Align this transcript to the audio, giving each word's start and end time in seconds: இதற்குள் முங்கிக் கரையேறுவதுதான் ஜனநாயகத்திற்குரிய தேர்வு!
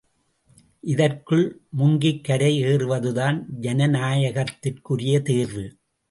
இதற்குள் 0.83 1.43
முங்கிக் 1.77 2.23
கரையேறுவதுதான் 2.27 3.37
ஜனநாயகத்திற்குரிய 3.61 5.21
தேர்வு! 5.21 5.65